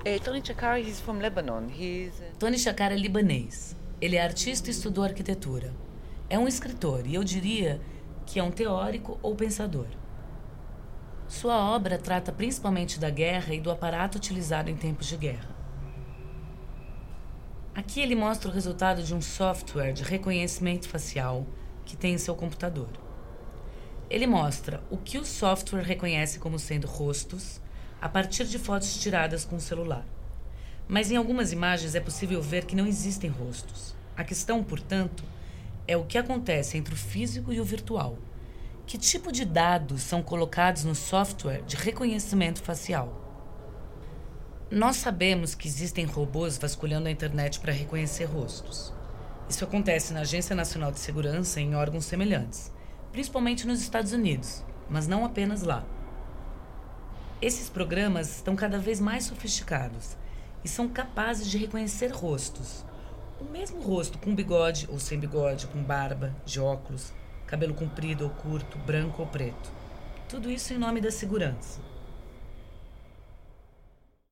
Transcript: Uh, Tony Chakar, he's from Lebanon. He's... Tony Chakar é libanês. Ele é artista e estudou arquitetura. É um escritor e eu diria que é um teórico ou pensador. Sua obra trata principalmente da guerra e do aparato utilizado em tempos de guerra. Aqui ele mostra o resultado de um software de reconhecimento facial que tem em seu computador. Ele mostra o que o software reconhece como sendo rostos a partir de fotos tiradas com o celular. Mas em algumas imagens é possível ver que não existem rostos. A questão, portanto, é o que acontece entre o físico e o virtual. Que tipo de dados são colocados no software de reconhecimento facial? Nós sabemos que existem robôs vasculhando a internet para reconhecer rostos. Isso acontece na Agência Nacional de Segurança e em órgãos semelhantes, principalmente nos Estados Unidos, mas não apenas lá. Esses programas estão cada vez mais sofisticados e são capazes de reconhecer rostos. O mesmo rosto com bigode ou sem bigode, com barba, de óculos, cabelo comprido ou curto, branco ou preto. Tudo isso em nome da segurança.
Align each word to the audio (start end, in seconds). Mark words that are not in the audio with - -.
Uh, 0.00 0.18
Tony 0.24 0.40
Chakar, 0.40 0.80
he's 0.80 0.98
from 0.98 1.18
Lebanon. 1.18 1.68
He's... 1.68 2.14
Tony 2.38 2.58
Chakar 2.58 2.90
é 2.90 2.96
libanês. 2.96 3.76
Ele 4.00 4.16
é 4.16 4.22
artista 4.22 4.68
e 4.68 4.70
estudou 4.70 5.04
arquitetura. 5.04 5.74
É 6.30 6.38
um 6.38 6.48
escritor 6.48 7.06
e 7.06 7.14
eu 7.14 7.22
diria 7.22 7.82
que 8.24 8.38
é 8.38 8.42
um 8.42 8.50
teórico 8.50 9.18
ou 9.20 9.36
pensador. 9.36 9.88
Sua 11.28 11.54
obra 11.54 11.98
trata 11.98 12.32
principalmente 12.32 12.98
da 12.98 13.10
guerra 13.10 13.52
e 13.52 13.60
do 13.60 13.70
aparato 13.70 14.16
utilizado 14.16 14.70
em 14.70 14.76
tempos 14.76 15.06
de 15.06 15.18
guerra. 15.18 15.54
Aqui 17.74 18.00
ele 18.00 18.16
mostra 18.16 18.48
o 18.48 18.54
resultado 18.54 19.02
de 19.02 19.14
um 19.14 19.20
software 19.20 19.92
de 19.92 20.02
reconhecimento 20.02 20.88
facial 20.88 21.46
que 21.84 21.94
tem 21.94 22.14
em 22.14 22.18
seu 22.18 22.34
computador. 22.34 22.88
Ele 24.08 24.26
mostra 24.26 24.82
o 24.90 24.96
que 24.96 25.18
o 25.18 25.26
software 25.26 25.82
reconhece 25.82 26.38
como 26.38 26.58
sendo 26.58 26.86
rostos 26.86 27.60
a 28.00 28.08
partir 28.08 28.44
de 28.44 28.58
fotos 28.58 28.98
tiradas 29.00 29.44
com 29.44 29.56
o 29.56 29.60
celular. 29.60 30.04
Mas 30.88 31.10
em 31.10 31.16
algumas 31.16 31.52
imagens 31.52 31.94
é 31.94 32.00
possível 32.00 32.40
ver 32.40 32.64
que 32.64 32.74
não 32.74 32.86
existem 32.86 33.30
rostos. 33.30 33.94
A 34.16 34.24
questão, 34.24 34.64
portanto, 34.64 35.22
é 35.86 35.96
o 35.96 36.04
que 36.04 36.18
acontece 36.18 36.76
entre 36.76 36.94
o 36.94 36.96
físico 36.96 37.52
e 37.52 37.60
o 37.60 37.64
virtual. 37.64 38.18
Que 38.86 38.98
tipo 38.98 39.30
de 39.30 39.44
dados 39.44 40.02
são 40.02 40.22
colocados 40.22 40.84
no 40.84 40.94
software 40.94 41.62
de 41.62 41.76
reconhecimento 41.76 42.62
facial? 42.62 43.20
Nós 44.70 44.96
sabemos 44.96 45.54
que 45.54 45.68
existem 45.68 46.04
robôs 46.04 46.56
vasculhando 46.56 47.08
a 47.08 47.10
internet 47.10 47.60
para 47.60 47.72
reconhecer 47.72 48.24
rostos. 48.24 48.92
Isso 49.48 49.64
acontece 49.64 50.12
na 50.12 50.20
Agência 50.20 50.54
Nacional 50.54 50.92
de 50.92 51.00
Segurança 51.00 51.60
e 51.60 51.64
em 51.64 51.74
órgãos 51.74 52.04
semelhantes, 52.04 52.72
principalmente 53.10 53.66
nos 53.66 53.80
Estados 53.80 54.12
Unidos, 54.12 54.64
mas 54.88 55.08
não 55.08 55.24
apenas 55.24 55.62
lá. 55.62 55.84
Esses 57.42 57.70
programas 57.70 58.36
estão 58.36 58.54
cada 58.54 58.78
vez 58.78 59.00
mais 59.00 59.24
sofisticados 59.24 60.14
e 60.62 60.68
são 60.68 60.86
capazes 60.86 61.48
de 61.48 61.56
reconhecer 61.56 62.08
rostos. 62.08 62.84
O 63.40 63.44
mesmo 63.44 63.80
rosto 63.80 64.18
com 64.18 64.34
bigode 64.34 64.86
ou 64.90 64.98
sem 64.98 65.18
bigode, 65.18 65.66
com 65.68 65.82
barba, 65.82 66.36
de 66.44 66.60
óculos, 66.60 67.14
cabelo 67.46 67.72
comprido 67.72 68.24
ou 68.24 68.30
curto, 68.30 68.76
branco 68.80 69.22
ou 69.22 69.28
preto. 69.28 69.72
Tudo 70.28 70.50
isso 70.50 70.74
em 70.74 70.78
nome 70.78 71.00
da 71.00 71.10
segurança. 71.10 71.80